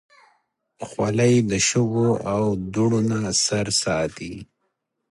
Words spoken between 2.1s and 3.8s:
او دوړو نه سر